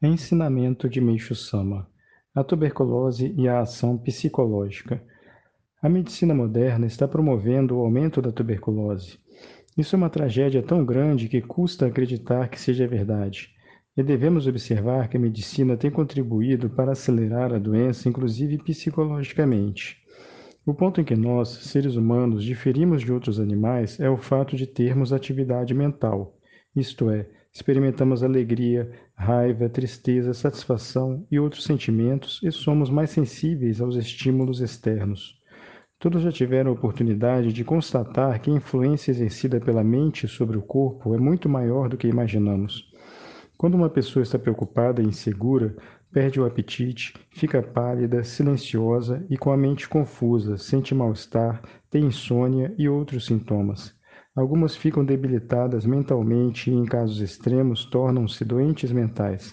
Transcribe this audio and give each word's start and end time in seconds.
Ensinamento 0.00 0.88
de 0.88 1.00
Meishu 1.00 1.34
Sama: 1.34 1.90
A 2.32 2.44
tuberculose 2.44 3.34
e 3.36 3.48
a 3.48 3.58
ação 3.58 3.98
psicológica. 3.98 5.02
A 5.82 5.88
medicina 5.88 6.32
moderna 6.32 6.86
está 6.86 7.08
promovendo 7.08 7.74
o 7.74 7.80
aumento 7.80 8.22
da 8.22 8.30
tuberculose. 8.30 9.18
Isso 9.76 9.96
é 9.96 9.98
uma 9.98 10.08
tragédia 10.08 10.62
tão 10.62 10.84
grande 10.84 11.28
que 11.28 11.42
custa 11.42 11.86
acreditar 11.86 12.48
que 12.48 12.60
seja 12.60 12.86
verdade. 12.86 13.50
E 13.96 14.02
devemos 14.04 14.46
observar 14.46 15.08
que 15.08 15.16
a 15.16 15.20
medicina 15.20 15.76
tem 15.76 15.90
contribuído 15.90 16.70
para 16.70 16.92
acelerar 16.92 17.52
a 17.52 17.58
doença, 17.58 18.08
inclusive 18.08 18.56
psicologicamente. 18.58 19.96
O 20.64 20.72
ponto 20.72 21.00
em 21.00 21.04
que 21.04 21.16
nós, 21.16 21.48
seres 21.48 21.96
humanos, 21.96 22.44
diferimos 22.44 23.02
de 23.02 23.12
outros 23.12 23.40
animais 23.40 23.98
é 23.98 24.08
o 24.08 24.16
fato 24.16 24.54
de 24.54 24.64
termos 24.64 25.12
atividade 25.12 25.74
mental, 25.74 26.38
isto 26.76 27.10
é, 27.10 27.28
experimentamos 27.58 28.22
alegria, 28.22 28.88
raiva, 29.16 29.68
tristeza, 29.68 30.32
satisfação 30.32 31.26
e 31.28 31.40
outros 31.40 31.64
sentimentos 31.64 32.40
e 32.40 32.52
somos 32.52 32.88
mais 32.88 33.10
sensíveis 33.10 33.80
aos 33.80 33.96
estímulos 33.96 34.60
externos. 34.60 35.36
Todos 35.98 36.22
já 36.22 36.30
tiveram 36.30 36.70
a 36.70 36.74
oportunidade 36.74 37.52
de 37.52 37.64
constatar 37.64 38.40
que 38.40 38.48
a 38.48 38.54
influência 38.54 39.10
exercida 39.10 39.60
pela 39.60 39.82
mente 39.82 40.28
sobre 40.28 40.56
o 40.56 40.62
corpo 40.62 41.16
é 41.16 41.18
muito 41.18 41.48
maior 41.48 41.88
do 41.88 41.96
que 41.96 42.06
imaginamos. 42.06 42.92
Quando 43.56 43.74
uma 43.74 43.90
pessoa 43.90 44.22
está 44.22 44.38
preocupada 44.38 45.02
e 45.02 45.06
insegura, 45.06 45.74
perde 46.12 46.40
o 46.40 46.46
apetite, 46.46 47.12
fica 47.28 47.60
pálida, 47.60 48.22
silenciosa 48.22 49.26
e 49.28 49.36
com 49.36 49.50
a 49.50 49.56
mente 49.56 49.88
confusa, 49.88 50.56
sente 50.56 50.94
mal-estar, 50.94 51.60
tem 51.90 52.04
insônia 52.04 52.72
e 52.78 52.88
outros 52.88 53.26
sintomas. 53.26 53.97
Algumas 54.38 54.76
ficam 54.76 55.04
debilitadas 55.04 55.84
mentalmente 55.84 56.70
e, 56.70 56.72
em 56.72 56.84
casos 56.84 57.20
extremos, 57.20 57.84
tornam-se 57.84 58.44
doentes 58.44 58.92
mentais. 58.92 59.52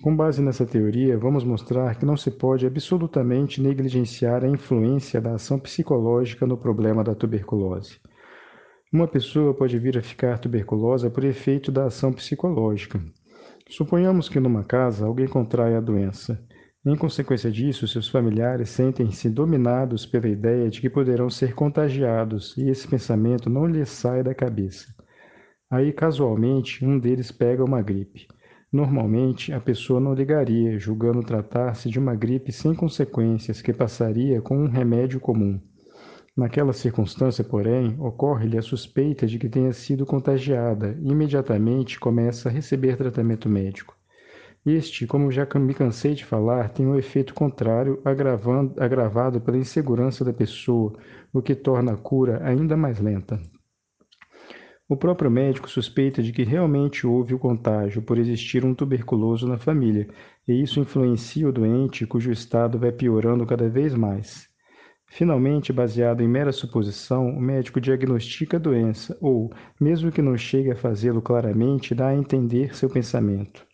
Com 0.00 0.16
base 0.16 0.40
nessa 0.40 0.64
teoria, 0.64 1.18
vamos 1.18 1.42
mostrar 1.42 1.96
que 1.96 2.06
não 2.06 2.16
se 2.16 2.30
pode 2.30 2.64
absolutamente 2.64 3.60
negligenciar 3.60 4.44
a 4.44 4.48
influência 4.48 5.20
da 5.20 5.34
ação 5.34 5.58
psicológica 5.58 6.46
no 6.46 6.56
problema 6.56 7.02
da 7.02 7.16
tuberculose. 7.16 7.98
Uma 8.92 9.08
pessoa 9.08 9.52
pode 9.52 9.76
vir 9.76 9.98
a 9.98 10.02
ficar 10.02 10.38
tuberculosa 10.38 11.10
por 11.10 11.24
efeito 11.24 11.72
da 11.72 11.86
ação 11.86 12.12
psicológica. 12.12 13.02
Suponhamos 13.68 14.28
que 14.28 14.38
numa 14.38 14.62
casa 14.62 15.04
alguém 15.04 15.26
contrai 15.26 15.74
a 15.74 15.80
doença. 15.80 16.40
Em 16.88 16.94
consequência 16.94 17.50
disso, 17.50 17.88
seus 17.88 18.08
familiares 18.08 18.70
sentem-se 18.70 19.28
dominados 19.28 20.06
pela 20.06 20.28
ideia 20.28 20.70
de 20.70 20.80
que 20.80 20.88
poderão 20.88 21.28
ser 21.28 21.52
contagiados 21.52 22.56
e 22.56 22.68
esse 22.68 22.86
pensamento 22.86 23.50
não 23.50 23.66
lhes 23.66 23.88
sai 23.88 24.22
da 24.22 24.32
cabeça. 24.32 24.94
Aí, 25.68 25.92
casualmente, 25.92 26.84
um 26.84 26.96
deles 26.96 27.32
pega 27.32 27.64
uma 27.64 27.82
gripe. 27.82 28.28
Normalmente, 28.72 29.52
a 29.52 29.58
pessoa 29.58 29.98
não 29.98 30.14
ligaria, 30.14 30.78
julgando 30.78 31.24
tratar-se 31.24 31.90
de 31.90 31.98
uma 31.98 32.14
gripe 32.14 32.52
sem 32.52 32.72
consequências 32.72 33.60
que 33.60 33.72
passaria 33.72 34.40
com 34.40 34.56
um 34.56 34.68
remédio 34.68 35.18
comum. 35.18 35.60
Naquela 36.36 36.72
circunstância, 36.72 37.42
porém, 37.42 37.96
ocorre-lhe 37.98 38.58
a 38.58 38.62
suspeita 38.62 39.26
de 39.26 39.40
que 39.40 39.48
tenha 39.48 39.72
sido 39.72 40.06
contagiada 40.06 40.96
e 41.00 41.10
imediatamente 41.10 41.98
começa 41.98 42.48
a 42.48 42.52
receber 42.52 42.96
tratamento 42.96 43.48
médico. 43.48 43.96
Este, 44.66 45.06
como 45.06 45.30
já 45.30 45.46
me 45.60 45.72
cansei 45.72 46.12
de 46.12 46.24
falar, 46.24 46.70
tem 46.70 46.84
um 46.84 46.98
efeito 46.98 47.32
contrário, 47.32 48.02
agravado 48.04 49.40
pela 49.40 49.56
insegurança 49.56 50.24
da 50.24 50.32
pessoa, 50.32 50.92
o 51.32 51.40
que 51.40 51.54
torna 51.54 51.92
a 51.92 51.96
cura 51.96 52.40
ainda 52.42 52.76
mais 52.76 52.98
lenta. 52.98 53.40
O 54.88 54.96
próprio 54.96 55.30
médico 55.30 55.70
suspeita 55.70 56.20
de 56.20 56.32
que 56.32 56.42
realmente 56.42 57.06
houve 57.06 57.32
o 57.32 57.38
contágio 57.38 58.02
por 58.02 58.18
existir 58.18 58.64
um 58.64 58.74
tuberculoso 58.74 59.46
na 59.46 59.56
família, 59.56 60.08
e 60.48 60.60
isso 60.60 60.80
influencia 60.80 61.48
o 61.48 61.52
doente, 61.52 62.04
cujo 62.04 62.32
estado 62.32 62.76
vai 62.76 62.90
piorando 62.90 63.46
cada 63.46 63.68
vez 63.68 63.94
mais. 63.94 64.48
Finalmente, 65.06 65.72
baseado 65.72 66.22
em 66.22 66.28
mera 66.28 66.50
suposição, 66.50 67.28
o 67.28 67.40
médico 67.40 67.80
diagnostica 67.80 68.56
a 68.56 68.60
doença, 68.60 69.16
ou, 69.20 69.48
mesmo 69.80 70.10
que 70.10 70.20
não 70.20 70.36
chegue 70.36 70.72
a 70.72 70.76
fazê-lo 70.76 71.22
claramente, 71.22 71.94
dá 71.94 72.08
a 72.08 72.16
entender 72.16 72.74
seu 72.74 72.90
pensamento. 72.90 73.64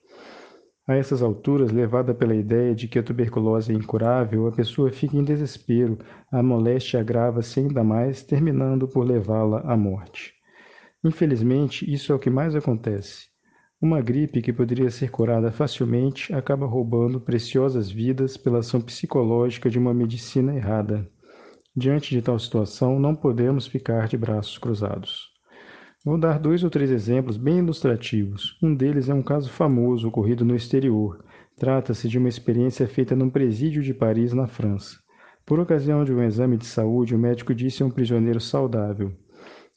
A 0.92 0.96
essas 0.96 1.22
alturas, 1.22 1.72
levada 1.72 2.12
pela 2.12 2.34
ideia 2.34 2.74
de 2.74 2.86
que 2.86 2.98
a 2.98 3.02
tuberculose 3.02 3.72
é 3.72 3.74
incurável, 3.74 4.46
a 4.46 4.52
pessoa 4.52 4.92
fica 4.92 5.16
em 5.16 5.24
desespero, 5.24 5.96
a 6.30 6.42
moléstia 6.42 7.00
agrava-se 7.00 7.60
ainda 7.60 7.82
mais, 7.82 8.22
terminando 8.22 8.86
por 8.86 9.02
levá-la 9.02 9.60
à 9.60 9.74
morte. 9.74 10.34
Infelizmente, 11.02 11.90
isso 11.90 12.12
é 12.12 12.14
o 12.14 12.18
que 12.18 12.28
mais 12.28 12.54
acontece. 12.54 13.28
Uma 13.80 14.02
gripe 14.02 14.42
que 14.42 14.52
poderia 14.52 14.90
ser 14.90 15.10
curada 15.10 15.50
facilmente 15.50 16.30
acaba 16.34 16.66
roubando 16.66 17.18
preciosas 17.18 17.90
vidas 17.90 18.36
pela 18.36 18.58
ação 18.58 18.78
psicológica 18.78 19.70
de 19.70 19.78
uma 19.78 19.94
medicina 19.94 20.54
errada. 20.54 21.10
Diante 21.74 22.10
de 22.10 22.20
tal 22.20 22.38
situação, 22.38 23.00
não 23.00 23.14
podemos 23.14 23.66
ficar 23.66 24.08
de 24.08 24.18
braços 24.18 24.58
cruzados. 24.58 25.31
Vou 26.04 26.18
dar 26.18 26.40
dois 26.40 26.64
ou 26.64 26.70
três 26.70 26.90
exemplos 26.90 27.36
bem 27.36 27.58
ilustrativos. 27.58 28.58
Um 28.60 28.74
deles 28.74 29.08
é 29.08 29.14
um 29.14 29.22
caso 29.22 29.48
famoso 29.48 30.08
ocorrido 30.08 30.44
no 30.44 30.56
exterior. 30.56 31.24
Trata-se 31.56 32.08
de 32.08 32.18
uma 32.18 32.28
experiência 32.28 32.88
feita 32.88 33.14
num 33.14 33.30
presídio 33.30 33.80
de 33.80 33.94
Paris, 33.94 34.32
na 34.32 34.48
França. 34.48 34.96
Por 35.46 35.60
ocasião 35.60 36.04
de 36.04 36.12
um 36.12 36.20
exame 36.20 36.56
de 36.56 36.66
saúde, 36.66 37.14
o 37.14 37.18
médico 37.18 37.54
disse 37.54 37.84
a 37.84 37.86
um 37.86 37.90
prisioneiro 37.90 38.40
saudável: 38.40 39.12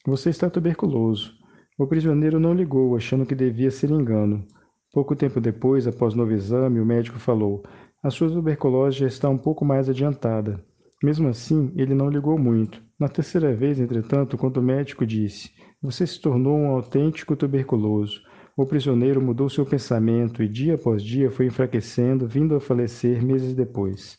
Você 0.04 0.30
está 0.30 0.50
tuberculoso. 0.50 1.32
O 1.78 1.86
prisioneiro 1.86 2.40
não 2.40 2.54
ligou, 2.54 2.96
achando 2.96 3.24
que 3.24 3.34
devia 3.34 3.70
ser 3.70 3.90
engano. 3.90 4.44
Pouco 4.92 5.14
tempo 5.14 5.40
depois, 5.40 5.86
após 5.86 6.12
novo 6.12 6.32
exame, 6.32 6.80
o 6.80 6.86
médico 6.86 7.20
falou: 7.20 7.62
A 8.02 8.10
sua 8.10 8.28
tuberculose 8.28 8.98
já 8.98 9.06
está 9.06 9.28
um 9.28 9.38
pouco 9.38 9.64
mais 9.64 9.88
adiantada. 9.88 10.60
Mesmo 11.04 11.28
assim, 11.28 11.72
ele 11.76 11.94
não 11.94 12.10
ligou 12.10 12.36
muito. 12.36 12.85
Na 12.98 13.08
terceira 13.08 13.54
vez, 13.54 13.78
entretanto, 13.78 14.38
quando 14.38 14.56
o 14.56 14.62
médico 14.62 15.04
disse: 15.04 15.50
você 15.82 16.06
se 16.06 16.18
tornou 16.18 16.56
um 16.56 16.68
autêntico 16.68 17.36
tuberculoso. 17.36 18.22
O 18.56 18.64
prisioneiro 18.64 19.20
mudou 19.20 19.50
seu 19.50 19.66
pensamento 19.66 20.42
e, 20.42 20.48
dia 20.48 20.76
após 20.76 21.02
dia, 21.02 21.30
foi 21.30 21.44
enfraquecendo, 21.44 22.26
vindo 22.26 22.54
a 22.54 22.60
falecer 22.60 23.22
meses 23.22 23.54
depois. 23.54 24.16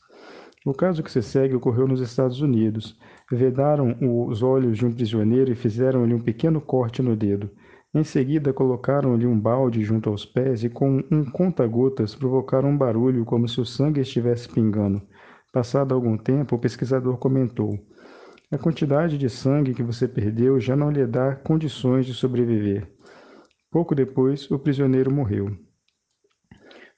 O 0.64 0.74
caso 0.74 1.02
que 1.02 1.12
se 1.12 1.24
segue 1.24 1.56
ocorreu 1.56 1.88
nos 1.88 2.02
Estados 2.02 2.40
Unidos. 2.40 2.96
Vedaram 3.32 3.98
os 4.28 4.44
olhos 4.44 4.78
de 4.78 4.86
um 4.86 4.94
prisioneiro 4.94 5.52
e 5.52 5.56
fizeram-lhe 5.56 6.14
um 6.14 6.22
pequeno 6.22 6.62
corte 6.62 7.02
no 7.02 7.16
dedo. 7.16 7.50
Em 7.96 8.04
seguida, 8.04 8.54
colocaram-lhe 8.54 9.26
um 9.26 9.40
balde 9.40 9.84
junto 9.84 10.10
aos 10.10 10.24
pés 10.24 10.64
e, 10.64 10.70
com 10.70 11.04
um 11.10 11.26
conta-gotas, 11.26 12.14
provocaram 12.14 12.70
um 12.70 12.78
barulho 12.78 13.26
como 13.26 13.48
se 13.50 13.60
o 13.60 13.66
sangue 13.66 14.02
estivesse 14.02 14.48
pingando. 14.48 15.02
Passado 15.52 15.96
algum 15.96 16.16
tempo, 16.16 16.56
o 16.56 16.60
pesquisador 16.60 17.18
comentou: 17.18 17.80
a 18.50 18.58
quantidade 18.58 19.18
de 19.18 19.30
sangue 19.30 19.74
que 19.74 19.84
você 19.84 20.08
perdeu 20.08 20.58
já 20.58 20.74
não 20.74 20.90
lhe 20.90 21.06
dá 21.06 21.36
condições 21.36 22.06
de 22.06 22.14
sobreviver. 22.14 22.90
Pouco 23.70 23.94
depois, 23.94 24.50
o 24.50 24.58
prisioneiro 24.58 25.14
morreu. 25.14 25.52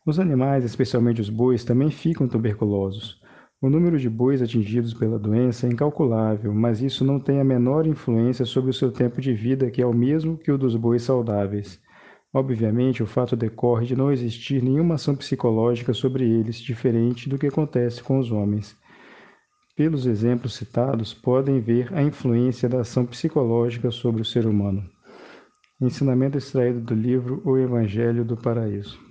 Os 0.05 0.19
animais, 0.19 0.63
especialmente 0.63 1.21
os 1.21 1.29
bois, 1.29 1.63
também 1.63 1.89
ficam 1.89 2.27
tuberculosos. 2.27 3.19
O 3.59 3.67
número 3.67 3.97
de 3.97 4.07
bois 4.07 4.43
atingidos 4.43 4.93
pela 4.93 5.17
doença 5.17 5.65
é 5.65 5.71
incalculável, 5.71 6.53
mas 6.53 6.83
isso 6.83 7.03
não 7.03 7.19
tem 7.19 7.41
a 7.41 7.43
menor 7.43 7.87
influência 7.87 8.45
sobre 8.45 8.69
o 8.69 8.73
seu 8.73 8.91
tempo 8.91 9.19
de 9.19 9.33
vida, 9.33 9.71
que 9.71 9.81
é 9.81 9.85
o 9.85 9.93
mesmo 9.93 10.37
que 10.37 10.51
o 10.51 10.57
dos 10.57 10.75
bois 10.75 11.01
saudáveis. 11.01 11.81
Obviamente, 12.31 13.01
o 13.01 13.07
fato 13.07 13.35
decorre 13.35 13.87
de 13.87 13.95
não 13.95 14.11
existir 14.11 14.61
nenhuma 14.61 14.95
ação 14.95 15.16
psicológica 15.16 15.93
sobre 15.93 16.29
eles, 16.29 16.61
diferente 16.61 17.27
do 17.27 17.39
que 17.39 17.47
acontece 17.47 18.03
com 18.03 18.19
os 18.19 18.31
homens. 18.31 18.77
Pelos 19.79 20.06
exemplos 20.06 20.56
citados, 20.56 21.13
podem 21.13 21.62
ver 21.62 21.94
a 21.94 22.03
influência 22.03 22.67
da 22.67 22.81
ação 22.81 23.06
psicológica 23.06 23.90
sobre 23.91 24.22
o 24.22 24.25
ser 24.25 24.45
humano. 24.45 24.84
Ensinamento 25.79 26.38
extraído 26.38 26.81
do 26.81 26.94
livro 26.94 27.41
O 27.45 27.57
Evangelho 27.57 28.25
do 28.25 28.35
Paraíso. 28.35 29.00